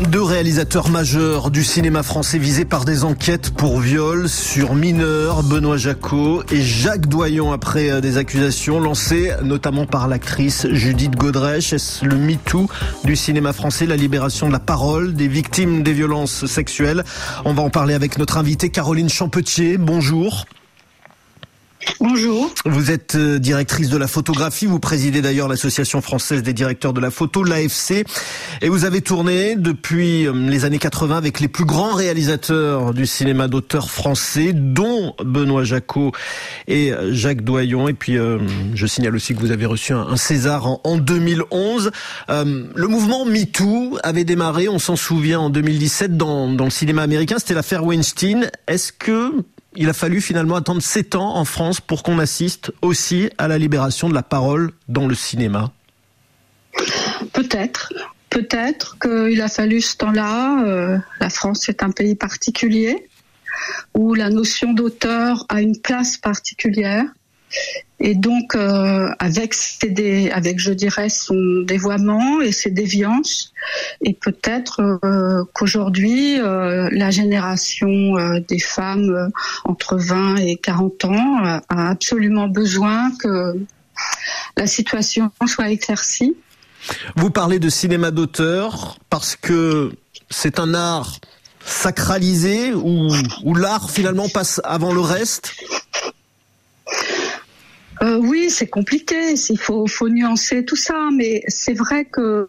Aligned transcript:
Deux 0.00 0.22
réalisateurs 0.22 0.90
majeurs 0.90 1.50
du 1.50 1.64
cinéma 1.64 2.02
français 2.02 2.38
visés 2.38 2.66
par 2.66 2.84
des 2.84 3.02
enquêtes 3.02 3.50
pour 3.50 3.80
viol 3.80 4.28
sur 4.28 4.74
mineurs, 4.74 5.42
Benoît 5.42 5.78
Jacot 5.78 6.42
et 6.52 6.60
Jacques 6.60 7.06
Doyon 7.06 7.50
après 7.50 7.90
euh, 7.90 8.00
des 8.02 8.18
accusations 8.18 8.78
lancées 8.78 9.32
notamment 9.42 9.86
par 9.86 10.06
l'actrice 10.06 10.66
Judith 10.70 11.16
Godrèche. 11.16 11.72
Est-ce 11.72 12.04
le 12.04 12.16
MeToo 12.16 12.68
du 13.04 13.16
cinéma 13.16 13.54
français, 13.54 13.86
la 13.86 13.96
libération 13.96 14.48
de 14.48 14.52
la 14.52 14.60
parole 14.60 15.14
des 15.14 15.28
victimes 15.28 15.82
des 15.82 15.94
violences 15.94 16.44
sexuelles? 16.44 17.02
On 17.46 17.54
va 17.54 17.62
en 17.62 17.70
parler 17.70 17.94
avec 17.94 18.18
notre 18.18 18.36
invitée 18.36 18.68
Caroline 18.68 19.08
Champetier. 19.08 19.78
Bonjour. 19.78 20.44
Bonjour. 22.00 22.52
Vous 22.64 22.90
êtes 22.90 23.14
euh, 23.14 23.38
directrice 23.38 23.88
de 23.88 23.96
la 23.96 24.06
photographie, 24.06 24.66
vous 24.66 24.78
présidez 24.78 25.22
d'ailleurs 25.22 25.48
l'association 25.48 26.00
française 26.00 26.42
des 26.42 26.52
directeurs 26.52 26.92
de 26.92 27.00
la 27.00 27.10
photo, 27.10 27.42
l'AFC, 27.42 28.04
et 28.60 28.68
vous 28.68 28.84
avez 28.84 29.00
tourné 29.00 29.56
depuis 29.56 30.26
euh, 30.26 30.32
les 30.32 30.64
années 30.64 30.78
80 30.78 31.16
avec 31.16 31.40
les 31.40 31.48
plus 31.48 31.64
grands 31.64 31.94
réalisateurs 31.94 32.92
du 32.92 33.06
cinéma 33.06 33.48
d'auteur 33.48 33.90
français, 33.90 34.52
dont 34.52 35.14
Benoît 35.24 35.64
Jacot 35.64 36.12
et 36.68 36.92
euh, 36.92 37.12
Jacques 37.14 37.42
Doyon. 37.42 37.88
Et 37.88 37.94
puis, 37.94 38.18
je 38.74 38.86
signale 38.86 39.14
aussi 39.14 39.34
que 39.34 39.40
vous 39.40 39.50
avez 39.50 39.66
reçu 39.66 39.92
un, 39.92 40.16
César 40.16 40.66
en, 40.84 40.96
2011. 40.98 41.90
le 42.28 42.86
mouvement 42.86 43.24
MeToo 43.24 43.98
avait 44.02 44.24
démarré, 44.24 44.68
on 44.68 44.78
s'en 44.78 44.96
souvient, 44.96 45.40
en 45.40 45.50
2017 45.50 46.16
dans, 46.16 46.52
dans 46.52 46.64
le 46.64 46.70
cinéma 46.70 47.02
américain. 47.02 47.36
C'était 47.38 47.54
l'affaire 47.54 47.84
Weinstein. 47.84 48.50
Est-ce 48.66 48.92
que 48.92 49.32
il 49.76 49.88
a 49.88 49.92
fallu 49.92 50.20
finalement 50.20 50.56
attendre 50.56 50.82
sept 50.82 51.14
ans 51.14 51.36
en 51.36 51.44
France 51.44 51.80
pour 51.80 52.02
qu'on 52.02 52.18
assiste 52.18 52.72
aussi 52.82 53.30
à 53.38 53.48
la 53.48 53.58
libération 53.58 54.08
de 54.08 54.14
la 54.14 54.22
parole 54.22 54.72
dans 54.88 55.06
le 55.06 55.14
cinéma 55.14 55.72
Peut-être. 57.32 57.92
Peut-être 58.30 58.98
qu'il 58.98 59.40
a 59.40 59.48
fallu 59.48 59.80
ce 59.80 59.96
temps-là. 59.96 60.64
Euh, 60.66 60.98
la 61.20 61.30
France 61.30 61.68
est 61.68 61.82
un 61.82 61.90
pays 61.90 62.14
particulier 62.14 63.08
où 63.94 64.14
la 64.14 64.28
notion 64.28 64.72
d'auteur 64.72 65.46
a 65.48 65.62
une 65.62 65.78
place 65.80 66.16
particulière. 66.16 67.04
Et 67.98 68.14
donc, 68.14 68.54
euh, 68.54 69.08
avec, 69.18 69.54
ses 69.54 70.30
avec, 70.30 70.58
je 70.58 70.72
dirais, 70.72 71.08
son 71.08 71.62
dévoiement 71.64 72.42
et 72.42 72.52
ses 72.52 72.70
déviances, 72.70 73.52
et 74.04 74.12
peut-être 74.12 75.00
euh, 75.02 75.44
qu'aujourd'hui, 75.54 76.38
euh, 76.38 76.88
la 76.92 77.10
génération 77.10 78.14
des 78.48 78.58
femmes 78.58 79.30
entre 79.64 79.96
20 79.96 80.36
et 80.36 80.56
40 80.56 81.04
ans 81.06 81.60
a 81.68 81.88
absolument 81.88 82.48
besoin 82.48 83.10
que 83.18 83.58
la 84.56 84.66
situation 84.66 85.30
soit 85.46 85.70
éclaircie. 85.70 86.36
Vous 87.16 87.30
parlez 87.30 87.58
de 87.58 87.70
cinéma 87.70 88.10
d'auteur 88.10 88.98
parce 89.08 89.36
que 89.36 89.92
c'est 90.28 90.60
un 90.60 90.74
art 90.74 91.18
sacralisé 91.64 92.72
ou 92.74 93.08
où 93.42 93.54
l'art 93.54 93.90
finalement 93.90 94.28
passe 94.28 94.60
avant 94.64 94.92
le 94.92 95.00
reste? 95.00 95.54
Euh, 98.02 98.18
oui, 98.18 98.50
c'est 98.50 98.66
compliqué. 98.66 99.34
Il 99.48 99.58
faut, 99.58 99.86
nuancer 100.08 100.64
tout 100.64 100.76
ça, 100.76 101.08
mais 101.12 101.42
c'est 101.48 101.72
vrai 101.72 102.04
que 102.04 102.46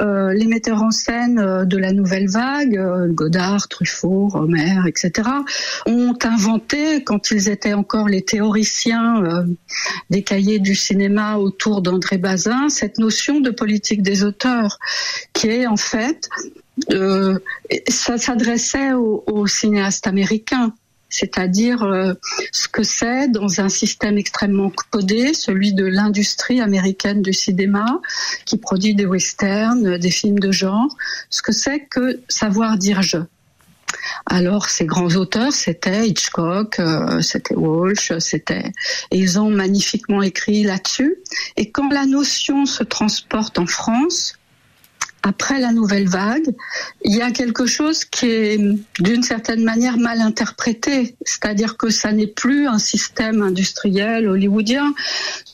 euh, 0.00 0.32
les 0.32 0.46
metteurs 0.46 0.82
en 0.82 0.90
scène 0.90 1.38
euh, 1.38 1.64
de 1.64 1.76
la 1.76 1.92
nouvelle 1.92 2.28
vague, 2.28 2.78
Godard, 3.12 3.68
Truffaut, 3.68 4.28
Romer, 4.28 4.80
etc., 4.86 5.28
ont 5.86 6.16
inventé, 6.22 7.02
quand 7.04 7.30
ils 7.30 7.48
étaient 7.48 7.74
encore 7.74 8.08
les 8.08 8.22
théoriciens 8.22 9.24
euh, 9.24 9.44
des 10.10 10.22
cahiers 10.22 10.58
du 10.58 10.74
cinéma 10.74 11.36
autour 11.36 11.80
d'André 11.80 12.18
Bazin, 12.18 12.68
cette 12.68 12.98
notion 12.98 13.40
de 13.40 13.50
politique 13.50 14.02
des 14.02 14.24
auteurs, 14.24 14.78
qui 15.32 15.48
est 15.48 15.66
en 15.66 15.76
fait, 15.76 16.28
ça 17.88 18.18
s'adressait 18.18 18.92
aux 18.92 19.46
cinéastes 19.46 20.06
américains 20.06 20.74
c'est-à-dire 21.16 21.82
euh, 21.82 22.12
ce 22.52 22.68
que 22.68 22.82
c'est 22.82 23.28
dans 23.28 23.60
un 23.60 23.70
système 23.70 24.18
extrêmement 24.18 24.70
codé, 24.90 25.32
celui 25.32 25.72
de 25.72 25.86
l'industrie 25.86 26.60
américaine 26.60 27.22
du 27.22 27.32
cinéma, 27.32 28.00
qui 28.44 28.58
produit 28.58 28.94
des 28.94 29.06
westerns, 29.06 29.96
des 29.96 30.10
films 30.10 30.38
de 30.38 30.52
genre, 30.52 30.94
ce 31.30 31.40
que 31.40 31.52
c'est 31.52 31.80
que 31.80 32.20
savoir 32.28 32.76
dire 32.76 33.00
je. 33.00 33.18
Alors 34.26 34.68
ces 34.68 34.84
grands 34.84 35.14
auteurs, 35.16 35.52
c'était 35.52 36.06
Hitchcock, 36.06 36.78
euh, 36.80 37.22
c'était 37.22 37.54
Walsh, 37.54 38.12
c'était 38.18 38.72
et 39.10 39.18
ils 39.18 39.38
ont 39.38 39.50
magnifiquement 39.50 40.20
écrit 40.20 40.64
là-dessus. 40.64 41.16
Et 41.56 41.70
quand 41.70 41.88
la 41.90 42.04
notion 42.04 42.66
se 42.66 42.84
transporte 42.84 43.58
en 43.58 43.66
France, 43.66 44.34
après 45.22 45.60
la 45.60 45.72
nouvelle 45.72 46.08
vague, 46.08 46.54
il 47.02 47.16
y 47.16 47.22
a 47.22 47.30
quelque 47.30 47.66
chose 47.66 48.04
qui 48.04 48.26
est 48.26 48.60
d'une 49.00 49.22
certaine 49.22 49.64
manière 49.64 49.98
mal 49.98 50.20
interprété, 50.20 51.16
c'est-à-dire 51.24 51.76
que 51.76 51.90
ça 51.90 52.12
n'est 52.12 52.26
plus 52.26 52.68
un 52.68 52.78
système 52.78 53.42
industriel 53.42 54.28
hollywoodien, 54.28 54.94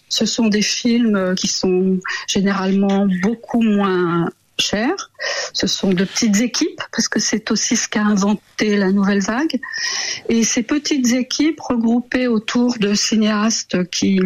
ce 0.08 0.26
sont 0.26 0.48
des 0.48 0.62
films 0.62 1.34
qui 1.36 1.48
sont 1.48 1.98
généralement 2.26 3.06
beaucoup 3.22 3.62
moins 3.62 4.28
chers, 4.58 5.10
ce 5.52 5.66
sont 5.66 5.90
de 5.90 6.04
petites 6.04 6.40
équipes, 6.40 6.80
parce 6.94 7.08
que 7.08 7.18
c'est 7.18 7.50
aussi 7.50 7.76
ce 7.76 7.88
qu'a 7.88 8.02
inventé 8.02 8.76
la 8.76 8.92
nouvelle 8.92 9.22
vague, 9.22 9.58
et 10.28 10.44
ces 10.44 10.62
petites 10.62 11.12
équipes 11.12 11.60
regroupées 11.60 12.28
autour 12.28 12.78
de 12.78 12.94
cinéastes 12.94 13.88
qui 13.90 14.20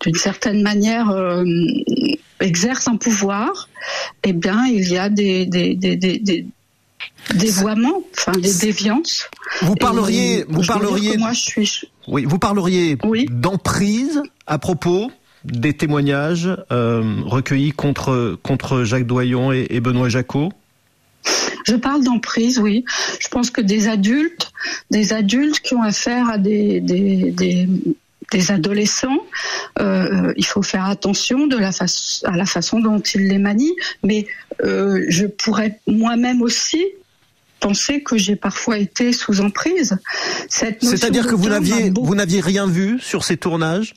d'une 0.00 0.14
certaine 0.16 0.62
manière 0.62 1.10
euh, 1.10 1.44
exerce 2.40 2.88
un 2.88 2.96
pouvoir, 2.96 3.68
eh 4.22 4.32
bien, 4.32 4.64
il 4.66 4.88
y 4.88 4.98
a 4.98 5.08
des, 5.08 5.46
des, 5.46 5.74
des, 5.74 5.96
des 5.96 6.46
dévoiements, 7.34 8.02
enfin 8.16 8.32
des 8.32 8.54
déviances. 8.54 9.28
Vous 9.62 9.74
parleriez, 9.74 10.44
vous 10.48 10.62
parleriez, 10.62 11.16
moi 11.16 11.32
je 11.32 11.40
suis, 11.40 11.80
oui, 12.08 12.24
vous 12.24 12.38
parleriez 12.38 12.98
d'emprise 13.30 14.22
à 14.46 14.58
propos 14.58 15.10
des 15.44 15.74
témoignages 15.74 16.48
euh, 16.72 17.20
recueillis 17.24 17.72
contre 17.72 18.38
contre 18.42 18.84
Jacques 18.84 19.06
Doyon 19.06 19.52
et, 19.52 19.66
et 19.70 19.80
Benoît 19.80 20.08
Jacot. 20.08 20.52
Je 21.66 21.76
parle 21.76 22.04
d'emprise, 22.04 22.58
oui. 22.58 22.84
Je 23.20 23.28
pense 23.28 23.50
que 23.50 23.62
des 23.62 23.88
adultes, 23.88 24.52
des 24.90 25.14
adultes 25.14 25.60
qui 25.60 25.74
ont 25.74 25.82
affaire 25.82 26.28
à 26.28 26.36
des, 26.36 26.80
des, 26.80 27.30
des, 27.30 27.68
des 28.30 28.50
adolescents, 28.50 29.18
euh, 29.80 30.32
il 30.36 30.44
faut 30.44 30.62
faire 30.62 30.86
attention 30.86 31.46
de 31.46 31.56
la 31.56 31.70
à 32.24 32.36
la 32.36 32.46
façon 32.46 32.80
dont 32.80 33.00
ils 33.00 33.28
les 33.28 33.38
manient. 33.38 33.76
Mais 34.02 34.26
euh, 34.62 35.04
je 35.08 35.26
pourrais 35.26 35.80
moi-même 35.86 36.42
aussi 36.42 36.84
penser 37.60 38.02
que 38.02 38.16
j'ai 38.18 38.36
parfois 38.36 38.78
été 38.78 39.12
sous 39.12 39.40
emprise. 39.40 39.96
C'est-à-dire 40.48 41.26
que 41.26 41.34
vous 41.34 41.48
n'aviez 41.48 41.90
vous 41.94 42.14
n'aviez 42.14 42.40
rien 42.40 42.66
vu 42.66 42.98
sur 43.00 43.24
ces 43.24 43.36
tournages? 43.36 43.94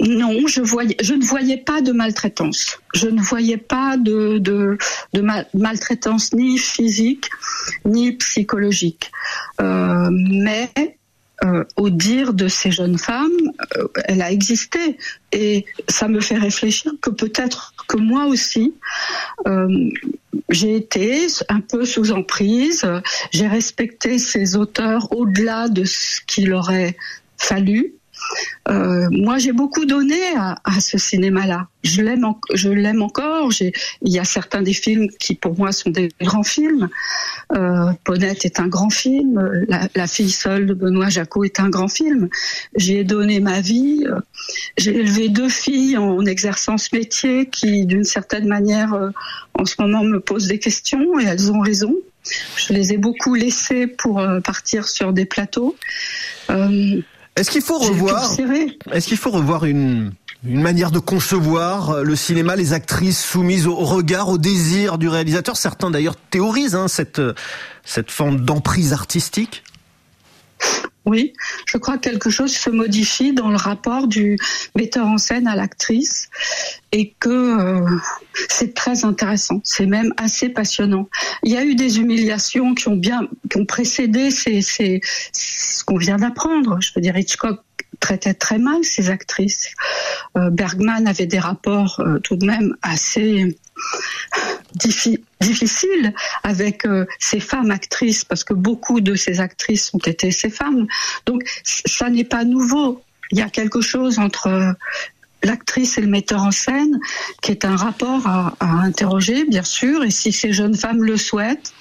Non, 0.00 0.46
je 0.48 0.60
voyais, 0.60 0.96
je 1.00 1.14
ne 1.14 1.24
voyais 1.24 1.56
pas 1.56 1.80
de 1.80 1.92
maltraitance. 1.92 2.78
Je 2.94 3.06
ne 3.06 3.20
voyais 3.20 3.56
pas 3.56 3.96
de, 3.96 4.38
de, 4.38 4.76
maltraitance 5.54 6.32
ni 6.32 6.58
physique 6.58 7.30
ni 7.84 8.12
psychologique. 8.12 9.12
Euh, 9.60 10.08
mais 10.10 10.68
euh, 11.44 11.64
au 11.76 11.90
dire 11.90 12.32
de 12.32 12.48
ces 12.48 12.70
jeunes 12.70 12.96
femmes, 12.96 13.52
euh, 13.76 13.86
elle 14.06 14.22
a 14.22 14.30
existé. 14.30 14.96
Et 15.32 15.66
ça 15.88 16.08
me 16.08 16.20
fait 16.20 16.38
réfléchir 16.38 16.92
que 17.02 17.10
peut-être 17.10 17.74
que 17.86 17.98
moi 17.98 18.26
aussi, 18.26 18.74
euh, 19.46 19.68
j'ai 20.48 20.74
été 20.76 21.26
un 21.48 21.60
peu 21.60 21.84
sous 21.84 22.12
emprise, 22.12 22.86
j'ai 23.30 23.46
respecté 23.46 24.18
ces 24.18 24.56
auteurs 24.56 25.12
au-delà 25.12 25.68
de 25.68 25.84
ce 25.84 26.20
qu'il 26.26 26.52
aurait 26.54 26.96
fallu. 27.36 27.94
Euh, 28.68 29.08
moi, 29.10 29.38
j'ai 29.38 29.52
beaucoup 29.52 29.84
donné 29.84 30.18
à, 30.36 30.80
ce 30.80 30.98
cinéma-là. 30.98 31.68
Je 31.82 32.00
l'aime, 32.02 32.26
je 32.54 32.70
l'aime 32.70 33.02
encore. 33.02 33.50
il 33.60 33.72
y 34.02 34.18
a 34.18 34.24
certains 34.24 34.62
des 34.62 34.72
films 34.72 35.08
qui, 35.18 35.34
pour 35.34 35.56
moi, 35.56 35.72
sont 35.72 35.90
des 35.90 36.08
grands 36.20 36.42
films. 36.42 36.88
Euh, 37.52 37.92
Ponette 38.04 38.44
est 38.44 38.60
un 38.60 38.68
grand 38.68 38.90
film. 38.90 39.66
La, 39.68 40.06
fille 40.06 40.30
seule 40.30 40.66
de 40.66 40.74
Benoît 40.74 41.08
Jacot 41.08 41.44
est 41.44 41.60
un 41.60 41.68
grand 41.68 41.88
film. 41.88 42.28
J'ai 42.76 43.04
donné 43.04 43.40
ma 43.40 43.60
vie. 43.60 44.04
J'ai 44.76 44.96
élevé 44.96 45.28
deux 45.28 45.48
filles 45.48 45.96
en 45.96 46.24
exerçant 46.24 46.78
ce 46.78 46.94
métier 46.94 47.46
qui, 47.46 47.86
d'une 47.86 48.04
certaine 48.04 48.46
manière, 48.46 48.94
euh, 48.94 49.10
en 49.54 49.64
ce 49.64 49.74
moment, 49.78 50.02
me 50.02 50.20
posent 50.20 50.48
des 50.48 50.58
questions 50.58 51.18
et 51.20 51.24
elles 51.24 51.50
ont 51.52 51.60
raison. 51.60 51.94
Je 52.56 52.72
les 52.72 52.92
ai 52.92 52.96
beaucoup 52.96 53.34
laissées 53.34 53.86
pour 53.86 54.20
euh, 54.20 54.40
partir 54.40 54.88
sur 54.88 55.12
des 55.12 55.26
plateaux. 55.26 55.76
Est-ce 57.36 57.50
qu'il 57.50 57.62
faut 57.62 57.78
revoir 57.78 58.36
Est-ce 58.92 59.08
qu'il 59.08 59.16
faut 59.16 59.30
revoir 59.30 59.64
une 59.64 60.12
une 60.46 60.60
manière 60.60 60.90
de 60.90 60.98
concevoir 60.98 62.02
le 62.02 62.16
cinéma, 62.16 62.54
les 62.54 62.74
actrices 62.74 63.24
soumises 63.24 63.66
au 63.66 63.76
regard, 63.76 64.28
au 64.28 64.36
désir 64.36 64.98
du 64.98 65.08
réalisateur? 65.08 65.56
Certains 65.56 65.90
d'ailleurs 65.90 66.16
théorisent 66.16 66.74
hein, 66.74 66.86
cette 66.88 67.22
cette 67.84 68.10
forme 68.10 68.40
d'emprise 68.40 68.92
artistique? 68.92 69.62
Oui. 71.06 71.34
Je 71.66 71.76
crois 71.76 71.98
que 71.98 72.08
quelque 72.08 72.30
chose 72.30 72.52
se 72.54 72.70
modifie 72.70 73.32
dans 73.32 73.50
le 73.50 73.56
rapport 73.56 74.08
du 74.08 74.38
metteur 74.74 75.06
en 75.06 75.18
scène 75.18 75.46
à 75.46 75.54
l'actrice 75.54 76.30
et 76.92 77.14
que 77.20 77.28
euh, 77.28 77.96
c'est 78.48 78.74
très 78.74 79.04
intéressant. 79.04 79.60
C'est 79.64 79.86
même 79.86 80.14
assez 80.16 80.48
passionnant. 80.48 81.08
Il 81.42 81.52
y 81.52 81.56
a 81.56 81.64
eu 81.64 81.74
des 81.74 81.98
humiliations 81.98 82.74
qui 82.74 82.88
ont 82.88 82.96
bien, 82.96 83.28
qui 83.50 83.58
ont 83.58 83.66
précédé 83.66 84.30
ces, 84.30 84.62
ces, 84.62 85.00
ce 85.32 85.84
qu'on 85.84 85.98
vient 85.98 86.16
d'apprendre. 86.16 86.78
Je 86.80 86.92
veux 86.94 87.02
dire, 87.02 87.16
Hitchcock 87.16 87.60
traitait 88.00 88.34
très 88.34 88.58
mal 88.58 88.82
ses 88.84 89.10
actrices. 89.10 89.68
Euh, 90.36 90.50
Bergman 90.50 91.06
avait 91.06 91.26
des 91.26 91.38
rapports 91.38 92.00
euh, 92.00 92.18
tout 92.18 92.36
de 92.36 92.46
même 92.46 92.76
assez 92.82 93.56
difficile 94.74 96.14
avec 96.42 96.84
euh, 96.84 97.06
ces 97.18 97.40
femmes 97.40 97.70
actrices 97.70 98.24
parce 98.24 98.44
que 98.44 98.54
beaucoup 98.54 99.00
de 99.00 99.14
ces 99.14 99.40
actrices 99.40 99.92
ont 99.94 99.98
été 99.98 100.30
ces 100.30 100.50
femmes. 100.50 100.86
Donc 101.26 101.42
ça 101.64 102.10
n'est 102.10 102.24
pas 102.24 102.44
nouveau. 102.44 103.02
Il 103.30 103.38
y 103.38 103.42
a 103.42 103.48
quelque 103.48 103.80
chose 103.80 104.18
entre 104.18 104.48
euh, 104.48 104.72
l'actrice 105.44 105.98
et 105.98 106.00
le 106.00 106.08
metteur 106.08 106.42
en 106.42 106.50
scène 106.50 106.98
qui 107.42 107.50
est 107.52 107.64
un 107.64 107.76
rapport 107.76 108.26
à, 108.26 108.54
interroger, 108.60 109.44
bien 109.44 109.62
sûr, 109.62 110.04
et 110.04 110.10
si 110.10 110.32
ces 110.32 110.52
jeunes 110.52 110.76
femmes 110.76 111.02
le 111.02 111.16
souhaitent, 111.16 111.72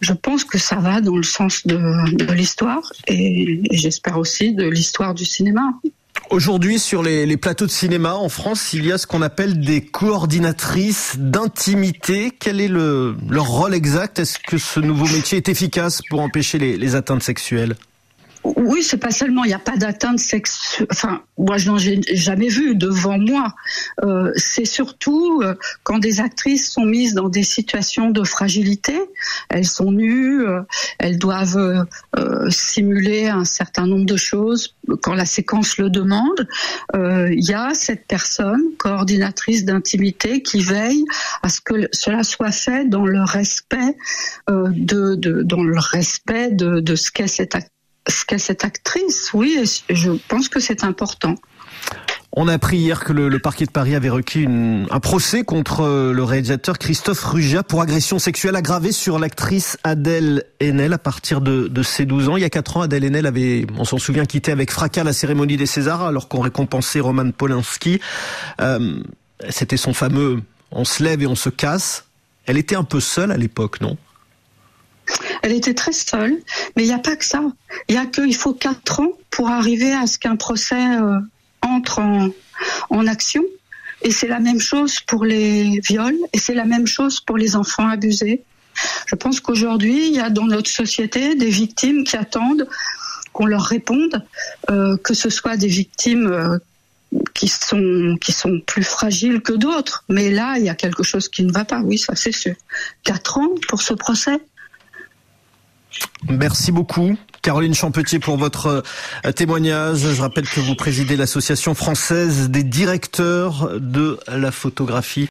je 0.00 0.12
pense 0.12 0.44
que 0.44 0.58
ça 0.58 0.76
va 0.76 1.00
dans 1.00 1.16
le 1.16 1.22
sens 1.22 1.66
de, 1.66 2.32
l'histoire 2.32 2.92
et 3.06 3.62
j'espère 3.70 4.18
aussi 4.18 4.54
de 4.54 4.66
l'histoire 4.66 5.14
du 5.14 5.24
cinéma. 5.24 5.74
Aujourd'hui, 6.30 6.78
sur 6.78 7.02
les, 7.02 7.36
plateaux 7.36 7.66
de 7.66 7.72
cinéma 7.72 8.14
en 8.14 8.28
France, 8.28 8.72
il 8.72 8.86
y 8.86 8.92
a 8.92 8.98
ce 8.98 9.06
qu'on 9.08 9.20
appelle 9.20 9.58
des 9.58 9.84
coordinatrices 9.84 11.16
d'intimité. 11.18 12.30
Quel 12.30 12.60
est 12.60 12.68
le, 12.68 13.16
leur 13.28 13.48
rôle 13.48 13.74
exact? 13.74 14.20
Est-ce 14.20 14.38
que 14.38 14.56
ce 14.56 14.78
nouveau 14.78 15.06
métier 15.06 15.38
est 15.38 15.48
efficace 15.48 16.00
pour 16.08 16.20
empêcher 16.20 16.58
les 16.58 16.94
atteintes 16.94 17.24
sexuelles? 17.24 17.74
Oui, 18.42 18.82
c'est 18.82 18.96
pas 18.96 19.10
seulement, 19.10 19.44
il 19.44 19.48
n'y 19.48 19.54
a 19.54 19.58
pas 19.58 19.76
d'atteinte 19.76 20.18
sexuelle. 20.18 20.86
Enfin, 20.90 21.22
moi, 21.36 21.58
je 21.58 21.70
n'en 21.70 21.78
ai 21.78 22.00
jamais 22.16 22.48
vu 22.48 22.74
devant 22.74 23.18
moi. 23.18 23.54
Euh, 24.02 24.32
c'est 24.36 24.64
surtout 24.64 25.42
euh, 25.42 25.54
quand 25.82 25.98
des 25.98 26.20
actrices 26.20 26.70
sont 26.70 26.84
mises 26.84 27.14
dans 27.14 27.28
des 27.28 27.42
situations 27.42 28.10
de 28.10 28.24
fragilité. 28.24 28.98
Elles 29.50 29.66
sont 29.66 29.92
nues, 29.92 30.42
euh, 30.46 30.62
elles 30.98 31.18
doivent 31.18 31.86
simuler 32.48 33.28
un 33.28 33.44
certain 33.44 33.86
nombre 33.86 34.06
de 34.06 34.16
choses 34.16 34.74
quand 35.02 35.14
la 35.14 35.26
séquence 35.26 35.78
le 35.78 35.90
demande. 35.90 36.48
Il 36.94 37.44
y 37.44 37.54
a 37.54 37.74
cette 37.74 38.06
personne, 38.06 38.62
coordinatrice 38.78 39.64
d'intimité, 39.64 40.42
qui 40.42 40.62
veille 40.62 41.04
à 41.42 41.48
ce 41.48 41.60
que 41.60 41.88
cela 41.92 42.22
soit 42.22 42.52
fait 42.52 42.88
dans 42.88 43.04
le 43.04 43.22
respect 43.22 43.96
de, 44.48 45.14
de, 45.14 45.42
dans 45.42 45.62
le 45.62 45.78
respect 45.78 46.50
de, 46.50 46.80
de 46.80 46.94
ce 46.94 47.10
qu'est 47.10 47.28
cette 47.28 47.54
actrice 47.54 47.79
ce 48.08 48.24
qu'est 48.24 48.38
cette 48.38 48.64
actrice, 48.64 49.30
oui, 49.34 49.58
je 49.88 50.12
pense 50.28 50.48
que 50.48 50.60
c'est 50.60 50.84
important. 50.84 51.36
On 52.32 52.46
a 52.46 52.52
appris 52.52 52.76
hier 52.76 53.02
que 53.02 53.12
le, 53.12 53.38
parquet 53.40 53.66
de 53.66 53.72
Paris 53.72 53.96
avait 53.96 54.08
requis 54.08 54.46
un 54.46 55.00
procès 55.00 55.42
contre 55.42 55.80
euh, 55.80 56.12
le 56.12 56.22
réalisateur 56.22 56.78
Christophe 56.78 57.24
Rugia 57.24 57.64
pour 57.64 57.82
agression 57.82 58.20
sexuelle 58.20 58.54
aggravée 58.54 58.92
sur 58.92 59.18
l'actrice 59.18 59.78
Adèle 59.82 60.44
Haenel 60.60 60.92
à 60.92 60.98
partir 60.98 61.40
de, 61.40 61.82
ses 61.82 62.06
12 62.06 62.28
ans. 62.28 62.36
Il 62.36 62.42
y 62.42 62.44
a 62.44 62.50
4 62.50 62.76
ans, 62.76 62.82
Adèle 62.82 63.04
Haenel 63.04 63.26
avait, 63.26 63.66
on 63.76 63.84
s'en 63.84 63.98
souvient, 63.98 64.26
quitté 64.26 64.52
avec 64.52 64.70
fracas 64.70 65.02
la 65.02 65.12
cérémonie 65.12 65.56
des 65.56 65.66
Césars 65.66 66.02
alors 66.02 66.28
qu'on 66.28 66.40
récompensait 66.40 67.00
Roman 67.00 67.32
Polanski. 67.32 68.00
Euh, 68.60 69.02
c'était 69.48 69.76
son 69.76 69.92
fameux 69.92 70.40
«on 70.70 70.84
se 70.84 71.02
lève 71.02 71.22
et 71.22 71.26
on 71.26 71.34
se 71.34 71.48
casse». 71.48 72.04
Elle 72.46 72.58
était 72.58 72.76
un 72.76 72.84
peu 72.84 73.00
seule 73.00 73.32
à 73.32 73.36
l'époque, 73.36 73.80
non? 73.80 73.96
Elle 75.42 75.52
était 75.52 75.74
très 75.74 75.92
seule, 75.92 76.38
mais 76.76 76.84
il 76.84 76.86
n'y 76.86 76.92
a 76.92 76.98
pas 76.98 77.16
que 77.16 77.24
ça. 77.24 77.42
Il 77.88 77.94
y 77.94 77.98
a 77.98 78.06
qu'il 78.06 78.34
faut 78.34 78.54
quatre 78.54 79.00
ans 79.00 79.12
pour 79.30 79.48
arriver 79.48 79.92
à 79.92 80.06
ce 80.06 80.18
qu'un 80.18 80.36
procès 80.36 80.96
euh, 81.00 81.18
entre 81.62 82.00
en, 82.90 83.06
action. 83.06 83.42
Et 84.02 84.10
c'est 84.10 84.28
la 84.28 84.40
même 84.40 84.60
chose 84.60 85.00
pour 85.00 85.24
les 85.24 85.80
viols, 85.80 86.18
et 86.32 86.38
c'est 86.38 86.54
la 86.54 86.64
même 86.64 86.86
chose 86.86 87.20
pour 87.20 87.36
les 87.36 87.56
enfants 87.56 87.88
abusés. 87.88 88.42
Je 89.06 89.14
pense 89.14 89.40
qu'aujourd'hui, 89.40 90.08
il 90.08 90.14
y 90.14 90.20
a 90.20 90.30
dans 90.30 90.46
notre 90.46 90.70
société 90.70 91.34
des 91.34 91.50
victimes 91.50 92.04
qui 92.04 92.16
attendent 92.16 92.66
qu'on 93.32 93.46
leur 93.46 93.62
réponde, 93.62 94.24
euh, 94.70 94.96
que 94.96 95.14
ce 95.14 95.28
soit 95.28 95.56
des 95.56 95.68
victimes 95.68 96.26
euh, 96.26 96.58
qui 97.34 97.48
sont 97.48 98.16
qui 98.20 98.32
sont 98.32 98.60
plus 98.66 98.84
fragiles 98.84 99.40
que 99.42 99.52
d'autres. 99.52 100.04
Mais 100.08 100.30
là, 100.30 100.56
il 100.56 100.64
y 100.64 100.68
a 100.68 100.74
quelque 100.74 101.02
chose 101.02 101.28
qui 101.28 101.44
ne 101.44 101.52
va 101.52 101.64
pas. 101.64 101.80
Oui, 101.80 101.98
ça 101.98 102.14
c'est 102.14 102.32
sûr. 102.32 102.54
Quatre 103.04 103.38
ans 103.38 103.50
pour 103.68 103.82
ce 103.82 103.94
procès. 103.94 104.40
Merci 106.28 106.72
beaucoup. 106.72 107.16
Caroline 107.42 107.74
Champetier 107.74 108.18
pour 108.18 108.36
votre 108.36 108.84
euh, 109.24 109.32
témoignage. 109.32 109.98
Je 109.98 110.20
rappelle 110.20 110.46
que 110.46 110.60
vous 110.60 110.74
présidez 110.74 111.16
l'association 111.16 111.74
française 111.74 112.50
des 112.50 112.62
directeurs 112.62 113.78
de 113.80 114.18
la 114.28 114.52
photographie. 114.52 115.28